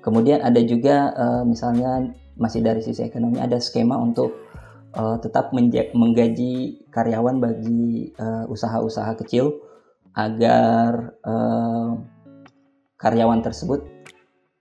Kemudian 0.00 0.44
ada 0.44 0.60
juga 0.62 1.12
uh, 1.12 1.42
misalnya 1.44 2.14
masih 2.38 2.64
dari 2.64 2.80
sisi 2.80 3.04
ekonomi 3.04 3.36
ada 3.42 3.58
skema 3.60 3.98
untuk 4.00 4.32
uh, 4.96 5.16
tetap 5.20 5.52
menggaji 5.92 6.84
karyawan 6.88 7.36
bagi 7.36 8.12
usaha-usaha 8.48 9.12
kecil 9.24 9.60
agar 10.16 11.16
uh, 11.26 12.00
karyawan 13.00 13.40
tersebut 13.40 13.82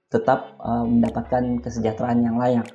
tetap 0.09 0.57
uh, 0.63 0.87
mendapatkan 0.87 1.61
kesejahteraan 1.61 2.25
yang 2.25 2.41
layak. 2.41 2.65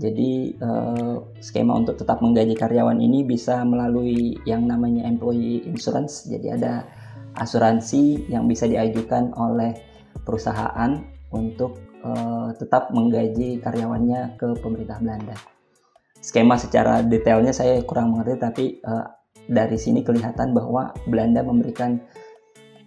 Jadi 0.00 0.56
uh, 0.64 1.28
skema 1.44 1.76
untuk 1.76 2.00
tetap 2.00 2.24
menggaji 2.24 2.56
karyawan 2.56 2.96
ini 3.04 3.20
bisa 3.20 3.60
melalui 3.68 4.40
yang 4.48 4.64
namanya 4.64 5.04
employee 5.04 5.60
insurance. 5.68 6.24
Jadi 6.24 6.56
ada 6.56 6.88
asuransi 7.36 8.32
yang 8.32 8.48
bisa 8.48 8.64
diajukan 8.64 9.36
oleh 9.36 9.76
perusahaan 10.24 11.04
untuk 11.36 11.76
uh, 12.00 12.48
tetap 12.56 12.88
menggaji 12.96 13.60
karyawannya 13.60 14.40
ke 14.40 14.56
pemerintah 14.64 14.96
Belanda. 15.04 15.36
Skema 16.24 16.56
secara 16.56 17.04
detailnya 17.04 17.52
saya 17.52 17.84
kurang 17.84 18.16
mengerti, 18.16 18.40
tapi 18.40 18.64
uh, 18.88 19.04
dari 19.52 19.76
sini 19.76 20.00
kelihatan 20.00 20.56
bahwa 20.56 20.96
Belanda 21.08 21.44
memberikan 21.44 22.00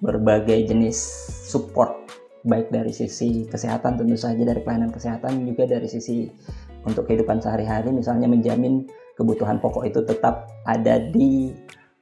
berbagai 0.04 0.68
jenis 0.68 1.00
support 1.48 2.04
baik 2.44 2.68
dari 2.76 2.92
sisi 2.92 3.48
kesehatan 3.48 3.96
tentu 3.96 4.20
saja 4.20 4.44
dari 4.44 4.60
pelayanan 4.60 4.92
kesehatan 4.92 5.48
juga 5.48 5.64
dari 5.64 5.88
sisi 5.88 6.28
untuk 6.84 7.08
kehidupan 7.08 7.40
sehari-hari 7.40 7.96
misalnya 7.96 8.28
menjamin 8.28 8.84
kebutuhan 9.16 9.64
pokok 9.64 9.88
itu 9.88 10.04
tetap 10.04 10.52
ada 10.68 11.00
di 11.00 11.56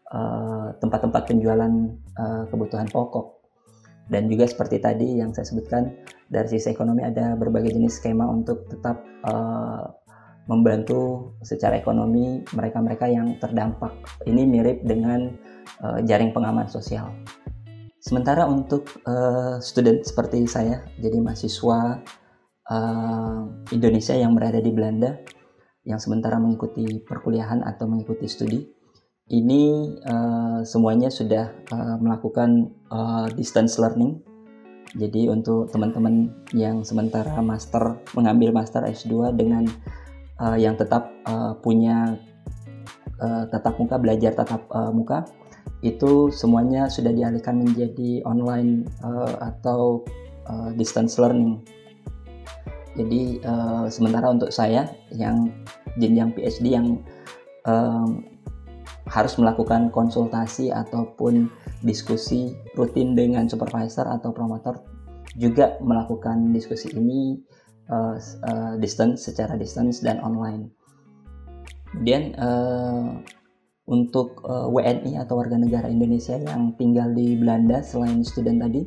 eh, 0.10 0.68
tempat-tempat 0.82 1.24
uh, 1.24 1.28
penjualan 1.28 1.74
uh, 2.18 2.44
kebutuhan 2.48 2.88
pokok. 2.90 3.44
Dan 4.12 4.28
juga 4.28 4.44
seperti 4.44 4.84
tadi 4.84 5.24
yang 5.24 5.32
saya 5.32 5.48
sebutkan 5.48 5.88
dari 6.28 6.48
sisi 6.52 6.68
ekonomi 6.74 7.00
ada 7.00 7.36
berbagai 7.40 7.72
jenis 7.72 8.02
skema 8.02 8.28
untuk 8.28 8.68
tetap 8.68 9.00
uh, 9.24 9.88
membantu 10.52 11.32
secara 11.46 11.80
ekonomi 11.80 12.44
mereka-mereka 12.52 13.08
yang 13.08 13.40
terdampak. 13.40 13.96
Ini 14.28 14.44
mirip 14.44 14.84
dengan 14.84 15.32
uh, 15.80 16.04
jaring 16.04 16.36
pengaman 16.36 16.68
sosial 16.68 17.08
Sementara 18.02 18.50
untuk 18.50 18.90
uh, 19.06 19.62
student 19.62 20.02
seperti 20.02 20.50
saya, 20.50 20.82
jadi 20.98 21.22
mahasiswa 21.22 22.02
uh, 22.66 23.42
Indonesia 23.70 24.18
yang 24.18 24.34
berada 24.34 24.58
di 24.58 24.74
Belanda, 24.74 25.22
yang 25.86 26.02
sementara 26.02 26.42
mengikuti 26.42 26.98
perkuliahan 27.06 27.62
atau 27.62 27.86
mengikuti 27.86 28.26
studi, 28.26 28.66
ini 29.30 29.94
uh, 30.02 30.66
semuanya 30.66 31.14
sudah 31.14 31.54
uh, 31.70 32.02
melakukan 32.02 32.74
uh, 32.90 33.30
distance 33.38 33.78
learning. 33.78 34.18
Jadi 34.98 35.30
untuk 35.30 35.70
teman-teman 35.70 36.34
yang 36.58 36.82
sementara 36.82 37.38
master 37.38 38.02
mengambil 38.18 38.50
master 38.50 38.82
S2 38.82 39.38
dengan 39.38 39.70
uh, 40.42 40.58
yang 40.58 40.74
tetap 40.74 41.14
uh, 41.30 41.54
punya 41.62 42.18
uh, 43.22 43.46
tatap 43.48 43.78
muka 43.78 43.96
belajar 44.02 44.34
tatap 44.34 44.66
uh, 44.74 44.90
muka 44.90 45.24
itu 45.82 46.30
semuanya 46.30 46.86
sudah 46.88 47.10
dialihkan 47.10 47.66
menjadi 47.66 48.22
online 48.26 48.86
uh, 49.02 49.34
atau 49.42 50.06
uh, 50.46 50.70
distance 50.78 51.18
learning. 51.18 51.62
Jadi 52.94 53.42
uh, 53.48 53.88
sementara 53.90 54.30
untuk 54.30 54.52
saya 54.54 54.86
yang 55.16 55.50
jenjang 55.98 56.36
PhD 56.36 56.76
yang 56.76 56.88
um, 57.66 58.28
harus 59.10 59.36
melakukan 59.36 59.90
konsultasi 59.90 60.72
ataupun 60.72 61.50
diskusi 61.82 62.54
rutin 62.78 63.18
dengan 63.18 63.50
supervisor 63.50 64.06
atau 64.06 64.30
promotor 64.32 64.80
juga 65.36 65.80
melakukan 65.82 66.52
diskusi 66.54 66.92
ini 66.94 67.40
uh, 67.90 68.16
uh, 68.20 68.74
distance 68.78 69.26
secara 69.26 69.56
distance 69.58 70.04
dan 70.04 70.20
online. 70.22 70.70
Kemudian 71.92 72.36
uh, 72.40 73.20
untuk 73.92 74.48
uh, 74.48 74.72
eh, 74.72 74.96
WNI 74.96 75.20
atau 75.20 75.36
warga 75.44 75.60
negara 75.60 75.92
Indonesia 75.92 76.40
yang 76.40 76.72
tinggal 76.80 77.12
di 77.12 77.36
Belanda 77.36 77.84
selain 77.84 78.24
student 78.24 78.64
tadi 78.64 78.82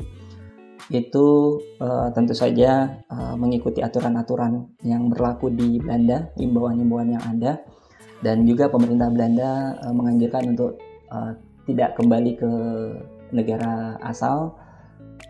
itu 0.92 1.60
uh, 1.80 2.08
tentu 2.12 2.36
saja 2.36 3.00
uh, 3.08 3.36
mengikuti 3.40 3.80
aturan-aturan 3.80 4.68
yang 4.84 5.08
berlaku 5.08 5.48
di 5.48 5.80
Belanda, 5.80 6.28
himbauan-himbauan 6.36 7.16
yang 7.16 7.24
ada. 7.24 7.64
Dan 8.20 8.44
juga 8.44 8.68
pemerintah 8.68 9.08
Belanda 9.08 9.80
uh, 9.80 9.94
menganjurkan 9.96 10.52
untuk 10.52 10.76
uh, 11.08 11.32
tidak 11.64 11.96
kembali 11.96 12.36
ke 12.36 12.52
negara 13.32 13.96
asal. 14.04 14.60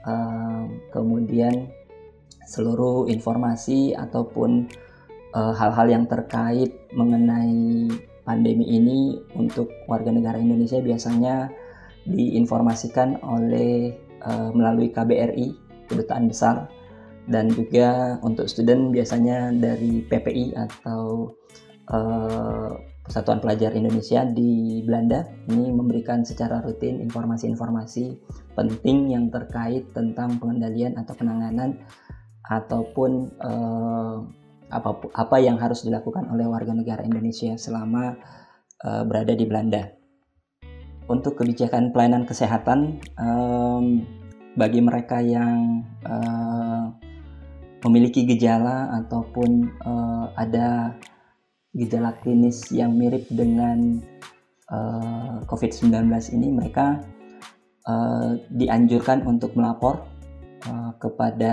Uh, 0.03 0.67
kemudian 0.91 1.71
seluruh 2.51 3.07
informasi 3.07 3.95
ataupun 3.95 4.67
hal-hal 5.35 5.87
uh, 5.87 5.93
yang 5.95 6.05
terkait 6.11 6.75
mengenai 6.99 7.95
pandemi 8.25 8.65
ini 8.69 9.21
untuk 9.37 9.69
warga 9.87 10.11
negara 10.11 10.41
Indonesia 10.41 10.81
biasanya 10.81 11.53
diinformasikan 12.09 13.21
oleh 13.25 13.97
uh, 14.25 14.51
melalui 14.53 14.93
KBRI 14.93 15.57
kedutaan 15.89 16.29
besar. 16.29 16.69
Dan 17.25 17.49
juga 17.49 18.21
untuk 18.21 18.45
student 18.53 18.93
biasanya 18.93 19.49
dari 19.57 20.05
PPI 20.05 20.53
atau 20.61 21.33
uh, 21.89 22.77
Persatuan 23.05 23.41
Pelajar 23.41 23.77
Indonesia 23.77 24.25
di 24.25 24.81
Belanda 24.81 25.29
ini 25.53 25.69
memberikan 25.69 26.25
secara 26.25 26.65
rutin 26.65 27.05
informasi-informasi 27.05 28.17
penting 28.57 29.13
yang 29.13 29.29
terkait 29.29 29.93
tentang 29.93 30.41
pengendalian 30.41 30.97
atau 30.97 31.13
penanganan 31.13 31.81
ataupun 32.49 33.29
uh, 33.45 34.25
apa 34.75 35.15
apa 35.15 35.37
yang 35.39 35.55
harus 35.63 35.87
dilakukan 35.87 36.27
oleh 36.35 36.51
warga 36.51 36.75
negara 36.75 37.07
Indonesia 37.07 37.55
selama 37.55 38.19
uh, 38.83 39.03
berada 39.07 39.31
di 39.39 39.47
Belanda. 39.47 39.95
Untuk 41.07 41.39
kebijakan 41.39 41.93
pelayanan 41.93 42.25
kesehatan 42.27 42.99
um, 43.21 44.03
bagi 44.57 44.81
mereka 44.81 45.21
yang 45.21 45.85
uh, 46.03 46.91
memiliki 47.85 48.25
gejala 48.25 48.89
ataupun 49.05 49.69
uh, 49.85 50.33
ada 50.35 50.97
gejala 51.77 52.17
klinis 52.25 52.73
yang 52.73 52.97
mirip 52.97 53.29
dengan 53.29 54.01
uh, 54.73 55.45
COVID-19 55.45 55.93
ini 56.33 56.49
mereka 56.55 57.05
uh, 57.85 58.41
dianjurkan 58.49 59.29
untuk 59.29 59.53
melapor 59.59 60.01
uh, 60.65 60.97
kepada 60.97 61.53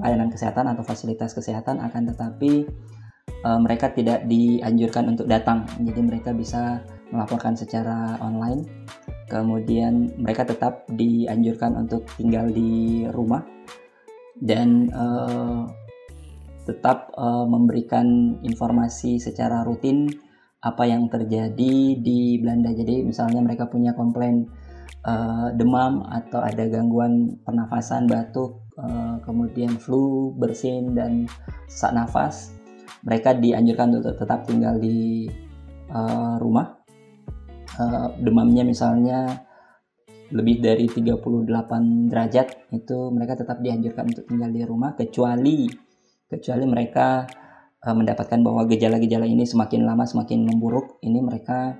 pelayanan 0.00 0.32
kesehatan 0.32 0.66
atau 0.72 0.82
fasilitas 0.82 1.36
kesehatan 1.36 1.78
akan 1.78 2.10
tetapi 2.10 2.66
uh, 3.44 3.60
mereka 3.60 3.92
tidak 3.92 4.24
dianjurkan 4.26 5.12
untuk 5.12 5.28
datang 5.28 5.68
jadi 5.78 6.00
mereka 6.00 6.32
bisa 6.32 6.82
melaporkan 7.12 7.54
secara 7.54 8.16
online 8.24 8.64
kemudian 9.30 10.10
mereka 10.18 10.42
tetap 10.48 10.88
dianjurkan 10.90 11.78
untuk 11.78 12.08
tinggal 12.18 12.50
di 12.50 13.06
rumah 13.12 13.44
dan 14.40 14.88
uh, 14.90 15.68
tetap 16.64 17.12
uh, 17.14 17.44
memberikan 17.44 18.38
informasi 18.46 19.20
secara 19.20 19.62
rutin 19.66 20.08
apa 20.60 20.84
yang 20.84 21.08
terjadi 21.08 21.96
di 21.96 22.36
Belanda. 22.38 22.70
Jadi 22.70 23.02
misalnya 23.04 23.40
mereka 23.40 23.66
punya 23.66 23.96
komplain 23.96 24.44
uh, 25.08 25.48
demam 25.56 26.04
atau 26.04 26.44
ada 26.44 26.68
gangguan 26.68 27.40
pernafasan, 27.42 28.04
batuk, 28.06 28.69
kemudian 29.24 29.76
flu, 29.76 30.32
bersin 30.36 30.96
dan 30.96 31.28
sesak 31.68 31.92
nafas, 31.92 32.54
mereka 33.04 33.32
dianjurkan 33.32 33.96
untuk 33.96 34.16
tetap 34.16 34.44
tinggal 34.44 34.76
di 34.76 35.28
uh, 35.92 36.36
rumah. 36.40 36.76
Uh, 37.80 38.12
demamnya 38.20 38.66
misalnya 38.66 39.46
lebih 40.30 40.62
dari 40.62 40.86
38 40.86 42.10
derajat 42.10 42.70
itu 42.70 42.98
mereka 43.10 43.40
tetap 43.40 43.58
dianjurkan 43.62 44.10
untuk 44.10 44.26
tinggal 44.30 44.50
di 44.50 44.62
rumah 44.62 44.94
kecuali 44.94 45.66
kecuali 46.30 46.64
mereka 46.66 47.26
uh, 47.82 47.94
mendapatkan 47.94 48.38
bahwa 48.42 48.66
gejala-gejala 48.70 49.26
ini 49.26 49.42
semakin 49.42 49.86
lama 49.86 50.06
semakin 50.06 50.46
memburuk 50.46 51.02
ini 51.02 51.18
mereka 51.18 51.78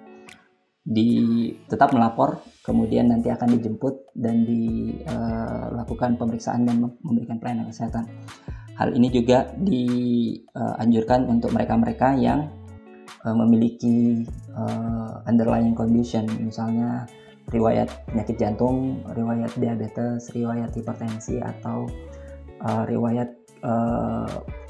di 0.81 1.53
tetap 1.69 1.93
melapor 1.93 2.41
kemudian 2.65 3.13
nanti 3.13 3.29
akan 3.29 3.53
dijemput 3.53 4.17
dan 4.17 4.49
dilakukan 4.49 6.17
pemeriksaan 6.17 6.65
dan 6.65 6.81
memberikan 7.05 7.37
pelayanan 7.37 7.69
kesehatan. 7.69 8.09
Hal 8.81 8.97
ini 8.97 9.13
juga 9.13 9.45
dianjurkan 9.61 11.29
untuk 11.29 11.53
mereka-mereka 11.53 12.17
yang 12.17 12.49
uh, 13.29 13.37
memiliki 13.37 14.25
underlying 15.29 15.77
condition, 15.77 16.25
misalnya 16.41 17.05
riwayat 17.53 17.89
penyakit 18.09 18.41
jantung, 18.41 19.05
riwayat 19.13 19.53
diabetes, 19.61 20.33
riwayat 20.33 20.73
hipertensi 20.73 21.39
atau 21.41 21.85
riwayat 22.89 23.31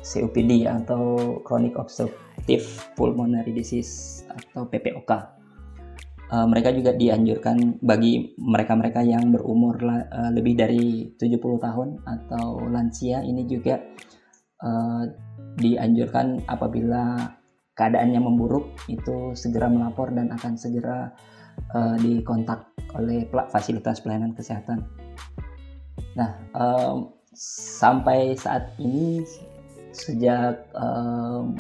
COPD 0.03 0.66
atau 0.66 1.38
chronic 1.46 1.79
obstructive 1.79 2.66
pulmonary 2.99 3.55
disease 3.55 4.23
atau 4.27 4.66
PPOK 4.66 5.39
uh, 6.30 6.46
mereka 6.46 6.70
juga 6.70 6.94
dianjurkan 6.94 7.82
bagi 7.82 8.34
mereka-mereka 8.38 9.02
yang 9.02 9.34
berumur 9.34 9.76
uh, 9.82 10.30
lebih 10.32 10.54
dari 10.56 11.10
70 11.18 11.36
tahun 11.38 11.88
atau 12.06 12.64
lansia 12.70 13.20
ini 13.26 13.44
juga 13.50 13.82
uh, 14.62 15.04
dianjurkan 15.58 16.46
apabila 16.46 17.34
keadaannya 17.74 18.20
memburuk 18.22 18.76
itu 18.86 19.34
segera 19.34 19.66
melapor 19.66 20.12
dan 20.14 20.30
akan 20.30 20.54
segera 20.54 21.10
uh, 21.74 21.96
dikontak 21.98 22.70
oleh 22.94 23.26
fasilitas 23.48 24.02
pelayanan 24.02 24.34
kesehatan. 24.34 24.84
Nah, 26.18 26.36
um, 26.52 27.14
sampai 27.78 28.34
saat 28.34 28.74
ini 28.82 29.22
sejak 29.94 30.70
um, 30.74 31.54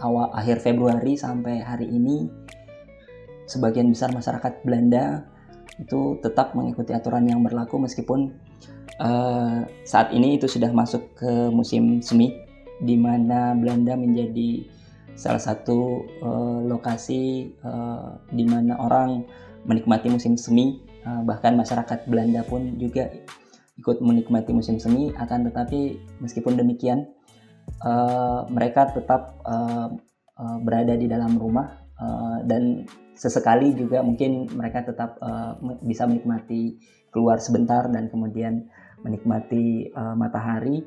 awal 0.00 0.32
akhir 0.32 0.64
Februari 0.64 1.16
sampai 1.16 1.60
hari 1.60 1.88
ini 1.88 2.28
sebagian 3.50 3.90
besar 3.90 4.14
masyarakat 4.14 4.62
Belanda 4.62 5.26
itu 5.82 6.22
tetap 6.22 6.54
mengikuti 6.54 6.94
aturan 6.94 7.26
yang 7.26 7.42
berlaku 7.42 7.82
meskipun 7.82 8.30
uh, 9.02 9.66
saat 9.82 10.14
ini 10.14 10.38
itu 10.38 10.46
sudah 10.46 10.70
masuk 10.70 11.18
ke 11.18 11.50
musim 11.50 11.98
semi 11.98 12.30
di 12.78 12.94
mana 12.94 13.58
Belanda 13.58 13.98
menjadi 13.98 14.70
salah 15.18 15.42
satu 15.42 16.06
uh, 16.22 16.62
lokasi 16.64 17.50
uh, 17.66 18.22
di 18.30 18.46
mana 18.46 18.78
orang 18.78 19.26
menikmati 19.66 20.08
musim 20.08 20.38
semi 20.38 20.78
uh, 21.04 21.26
bahkan 21.26 21.58
masyarakat 21.58 22.06
Belanda 22.06 22.46
pun 22.46 22.78
juga 22.78 23.10
ikut 23.80 23.98
menikmati 24.04 24.54
musim 24.54 24.76
semi 24.78 25.10
akan 25.16 25.50
tetapi 25.50 25.98
meskipun 26.22 26.56
demikian 26.56 27.08
uh, 27.84 28.46
mereka 28.48 28.92
tetap 28.92 29.40
uh, 29.44 29.92
uh, 30.36 30.58
berada 30.60 30.96
di 30.96 31.08
dalam 31.08 31.36
rumah 31.36 31.89
uh, 32.00 32.42
dan 32.48 32.88
sesekali 33.14 33.76
juga 33.76 34.00
mungkin 34.00 34.48
mereka 34.56 34.82
tetap 34.88 35.20
uh, 35.20 35.54
bisa 35.84 36.08
menikmati 36.08 36.80
keluar 37.12 37.36
sebentar 37.38 37.86
dan 37.92 38.08
kemudian 38.08 38.66
menikmati 39.04 39.92
uh, 39.92 40.16
matahari 40.16 40.80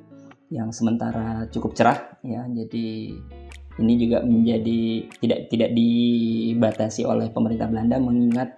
yang 0.50 0.70
sementara 0.70 1.50
cukup 1.50 1.74
cerah 1.78 2.18
ya. 2.22 2.46
Jadi 2.50 3.18
ini 3.82 3.94
juga 3.98 4.22
menjadi 4.22 5.10
tidak 5.18 5.40
tidak 5.50 5.70
dibatasi 5.74 7.10
oleh 7.10 7.34
pemerintah 7.34 7.66
Belanda 7.66 7.98
mengingat 7.98 8.54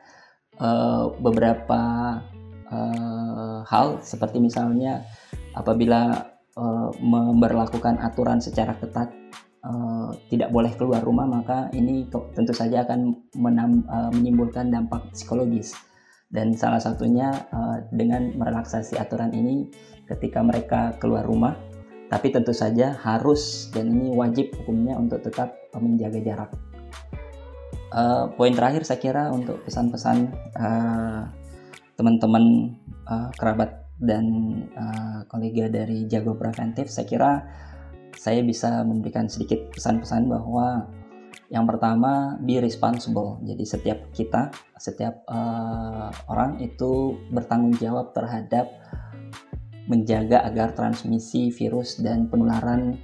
uh, 0.59 1.11
beberapa 1.23 1.81
uh, 2.67 3.59
hal 3.63 4.03
seperti 4.03 4.43
misalnya 4.43 5.07
apabila 5.55 6.35
uh, 6.59 6.91
memperlakukan 6.99 8.03
aturan 8.03 8.43
secara 8.43 8.75
ketat 8.75 9.11
uh, 9.65 10.13
tidak 10.30 10.54
boleh 10.54 10.71
keluar 10.78 11.01
rumah 11.01 11.25
maka 11.25 11.73
ini 11.73 12.06
tentu 12.10 12.54
saja 12.54 12.86
akan 12.86 13.17
menam, 13.36 13.84
uh, 13.89 14.13
menimbulkan 14.13 14.69
dampak 14.69 15.10
psikologis 15.12 15.73
dan 16.30 16.54
salah 16.54 16.80
satunya 16.80 17.34
uh, 17.49 17.82
dengan 17.89 18.34
merelaksasi 18.38 19.01
aturan 19.01 19.34
ini 19.34 19.69
ketika 20.06 20.45
mereka 20.45 20.93
keluar 21.01 21.25
rumah 21.25 21.58
tapi 22.06 22.30
tentu 22.30 22.54
saja 22.54 22.93
harus 23.01 23.73
dan 23.73 23.89
ini 23.89 24.13
wajib 24.13 24.54
hukumnya 24.62 24.93
untuk 24.93 25.25
tetap 25.25 25.58
menjaga 25.73 26.21
jarak. 26.21 26.51
Uh, 27.89 28.30
poin 28.38 28.54
terakhir 28.54 28.86
saya 28.86 28.99
kira 29.01 29.23
untuk 29.34 29.63
pesan-pesan 29.65 30.30
uh, 30.60 31.32
teman-teman 31.95 32.75
uh, 33.08 33.32
kerabat 33.39 33.88
dan 33.95 34.25
uh, 34.75 35.23
kolega 35.32 35.71
dari 35.71 36.04
Jago 36.12 36.36
Preventif, 36.36 36.91
saya 36.91 37.08
kira 37.08 37.32
saya 38.15 38.41
bisa 38.41 38.82
memberikan 38.88 39.28
sedikit 39.28 39.71
pesan-pesan 39.75 40.32
bahwa 40.32 40.88
yang 41.54 41.69
pertama 41.69 42.41
be 42.41 42.58
responsible. 42.58 43.38
Jadi 43.45 43.63
setiap 43.63 43.99
kita, 44.12 44.49
setiap 44.82 45.21
uh, 45.30 46.10
orang 46.25 46.58
itu 46.58 47.21
bertanggung 47.30 47.78
jawab 47.78 48.17
terhadap 48.17 48.65
menjaga 49.86 50.41
agar 50.41 50.73
transmisi 50.73 51.54
virus 51.54 52.01
dan 52.01 52.25
penularan 52.25 52.97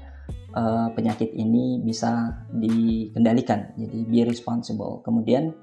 uh, 0.58 0.89
penyakit 0.97 1.30
ini 1.38 1.86
bisa 1.86 2.41
dikendalikan. 2.50 3.78
Jadi 3.78 4.10
be 4.10 4.26
responsible. 4.26 5.06
Kemudian 5.06 5.54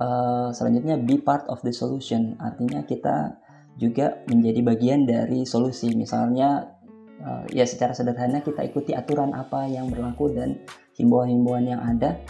uh, 0.00 0.48
selanjutnya 0.56 0.96
be 0.96 1.20
part 1.20 1.44
of 1.52 1.60
the 1.60 1.74
solution. 1.74 2.40
Artinya 2.40 2.80
kita 2.88 3.36
juga 3.76 4.24
menjadi 4.24 4.60
bagian 4.64 5.04
dari 5.04 5.44
solusi. 5.44 5.92
Misalnya 5.92 6.79
uh, 7.24 7.44
ya 7.52 7.64
secara 7.68 7.92
sederhana 7.96 8.40
kita 8.40 8.64
ikuti 8.64 8.92
aturan 8.96 9.32
apa 9.36 9.68
yang 9.68 9.88
berlaku 9.88 10.32
dan 10.32 10.60
himbauan-himbauan 10.96 11.64
yang 11.64 11.80
ada 11.80 12.20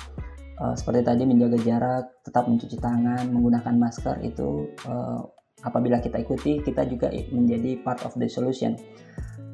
uh, 0.60 0.74
seperti 0.76 1.02
tadi 1.02 1.22
menjaga 1.24 1.58
jarak, 1.64 2.04
tetap 2.22 2.46
mencuci 2.46 2.76
tangan, 2.78 3.24
menggunakan 3.32 3.74
masker 3.74 4.20
itu 4.22 4.68
uh, 4.86 5.24
apabila 5.64 6.00
kita 6.00 6.20
ikuti 6.20 6.60
kita 6.60 6.84
juga 6.88 7.08
menjadi 7.32 7.80
part 7.80 8.04
of 8.04 8.12
the 8.20 8.28
solution. 8.28 8.76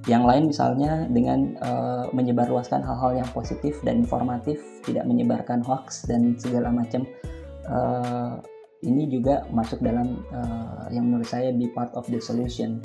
Yang 0.06 0.22
lain 0.22 0.44
misalnya 0.54 0.92
dengan 1.10 1.58
uh, 1.58 2.06
menyebarluaskan 2.14 2.78
hal-hal 2.78 3.18
yang 3.18 3.28
positif 3.34 3.82
dan 3.82 4.06
informatif, 4.06 4.62
tidak 4.86 5.02
menyebarkan 5.02 5.66
hoax 5.66 6.06
dan 6.06 6.38
segala 6.38 6.70
macam. 6.70 7.02
Uh, 7.66 8.38
ini 8.86 9.10
juga 9.10 9.42
masuk 9.50 9.82
dalam 9.82 10.22
uh, 10.30 10.86
yang 10.94 11.10
menurut 11.10 11.26
saya 11.26 11.50
be 11.50 11.66
part 11.74 11.90
of 11.98 12.06
the 12.06 12.22
solution. 12.22 12.78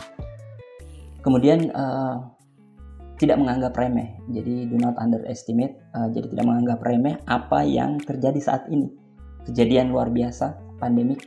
Kemudian 1.21 1.69
uh, 1.77 2.25
tidak 3.21 3.37
menganggap 3.37 3.77
remeh. 3.77 4.17
Jadi 4.33 4.65
do 4.65 4.81
not 4.81 4.97
underestimate. 4.97 5.77
Uh, 5.93 6.09
jadi 6.09 6.33
tidak 6.33 6.45
menganggap 6.49 6.81
remeh 6.81 7.21
apa 7.29 7.61
yang 7.61 8.01
terjadi 8.01 8.41
saat 8.41 8.65
ini. 8.73 8.89
Kejadian 9.45 9.93
luar 9.93 10.09
biasa, 10.09 10.57
pandemik. 10.81 11.21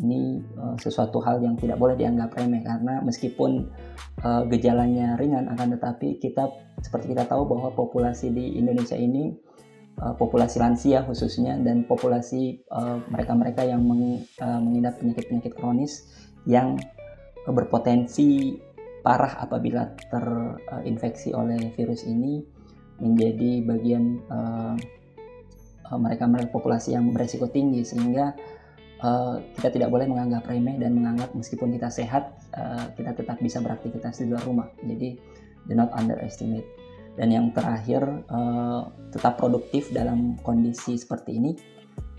Ini 0.00 0.40
uh, 0.56 0.76
sesuatu 0.80 1.20
hal 1.20 1.44
yang 1.44 1.60
tidak 1.60 1.76
boleh 1.76 1.92
dianggap 1.92 2.32
remeh 2.32 2.64
karena 2.64 3.04
meskipun 3.04 3.68
uh, 4.24 4.48
gejalanya 4.48 5.20
ringan 5.20 5.52
akan 5.52 5.76
tetapi 5.76 6.16
kita 6.16 6.48
seperti 6.80 7.12
kita 7.12 7.28
tahu 7.28 7.44
bahwa 7.44 7.68
populasi 7.76 8.32
di 8.32 8.56
Indonesia 8.56 8.96
ini 8.96 9.36
uh, 10.00 10.16
populasi 10.16 10.56
lansia 10.56 11.04
khususnya 11.04 11.60
dan 11.60 11.84
populasi 11.84 12.64
mereka-mereka 13.12 13.68
uh, 13.68 13.76
yang 13.76 13.84
meng, 13.84 14.24
uh, 14.40 14.56
mengidap 14.56 14.96
penyakit-penyakit 15.04 15.52
kronis 15.52 16.08
yang 16.48 16.80
berpotensi 17.44 18.56
parah 19.00 19.40
apabila 19.40 19.96
terinfeksi 20.12 21.32
oleh 21.32 21.72
virus 21.72 22.04
ini 22.04 22.44
menjadi 23.00 23.64
bagian 23.64 24.20
uh, 24.28 24.76
mereka 25.96 26.28
mereka 26.28 26.54
populasi 26.54 26.94
yang 26.94 27.10
beresiko 27.10 27.48
tinggi 27.50 27.82
sehingga 27.82 28.36
uh, 29.02 29.40
kita 29.58 29.74
tidak 29.74 29.88
boleh 29.90 30.06
menganggap 30.06 30.46
remeh 30.46 30.78
dan 30.78 30.94
menganggap 30.94 31.32
meskipun 31.34 31.74
kita 31.74 31.88
sehat 31.90 32.36
uh, 32.54 32.92
kita 32.94 33.16
tetap 33.16 33.40
bisa 33.40 33.58
beraktivitas 33.58 34.22
di 34.22 34.30
luar 34.30 34.44
rumah. 34.44 34.68
Jadi 34.84 35.16
do 35.66 35.74
not 35.74 35.90
underestimate. 35.96 36.68
Dan 37.18 37.34
yang 37.34 37.50
terakhir 37.50 38.06
uh, 38.30 38.86
tetap 39.10 39.36
produktif 39.40 39.90
dalam 39.90 40.38
kondisi 40.46 40.94
seperti 40.94 41.36
ini. 41.36 41.52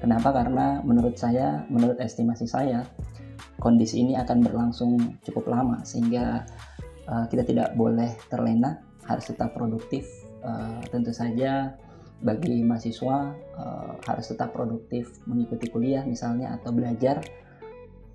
Kenapa? 0.01 0.33
Karena 0.33 0.81
menurut 0.81 1.15
saya 1.15 1.63
menurut 1.69 2.01
estimasi 2.01 2.49
saya 2.49 2.83
kondisi 3.61 4.01
ini 4.01 4.17
akan 4.17 4.41
berlangsung 4.41 5.21
cukup 5.21 5.53
lama 5.53 5.85
sehingga 5.85 6.45
uh, 7.11 7.25
kita 7.27 7.43
tidak 7.43 7.75
boleh 7.75 8.15
terlena 8.31 8.79
harus 9.05 9.27
tetap 9.27 9.51
produktif. 9.51 10.07
Uh, 10.41 10.81
tentu 10.89 11.13
saja 11.13 11.77
bagi 12.25 12.65
mahasiswa 12.65 13.29
uh, 13.57 13.93
harus 14.09 14.25
tetap 14.33 14.53
produktif 14.57 15.21
mengikuti 15.29 15.69
kuliah 15.69 16.07
misalnya 16.07 16.55
atau 16.57 16.71
belajar. 16.71 17.19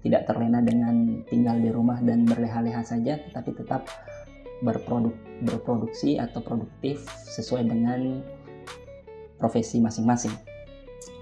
Tidak 0.02 0.22
terlena 0.22 0.62
dengan 0.62 1.26
tinggal 1.26 1.58
di 1.58 1.66
rumah 1.66 1.98
dan 1.98 2.22
berleha-leha 2.26 2.82
saja 2.86 3.18
tetapi 3.18 3.58
tetap 3.58 3.90
berproduk 4.62 5.18
berproduksi 5.42 6.16
atau 6.16 6.40
produktif 6.40 7.02
sesuai 7.26 7.66
dengan 7.66 8.22
profesi 9.36 9.82
masing-masing. 9.82 10.32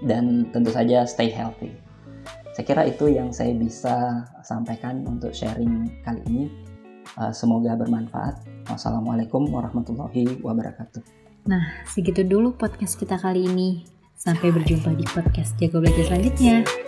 Dan 0.05 0.53
tentu 0.53 0.69
saja 0.69 1.01
stay 1.09 1.33
healthy. 1.33 1.73
Saya 2.53 2.65
kira 2.65 2.83
itu 2.87 3.09
yang 3.09 3.33
saya 3.33 3.51
bisa 3.57 4.23
sampaikan 4.45 5.03
untuk 5.03 5.33
sharing 5.33 5.91
kali 6.05 6.21
ini 6.29 6.45
semoga 7.31 7.75
bermanfaat. 7.79 8.43
Wassalamualaikum 8.67 9.47
warahmatullahi 9.49 10.41
wabarakatuh. 10.41 11.01
Nah, 11.45 11.85
segitu 11.85 12.25
dulu 12.25 12.57
podcast 12.57 12.97
kita 12.97 13.21
kali 13.21 13.45
ini. 13.45 13.85
Sampai 14.15 14.49
berjumpa 14.49 14.95
di 14.97 15.05
podcast 15.05 15.53
Jago 15.61 15.83
Belajar 15.83 16.09
selanjutnya. 16.09 16.84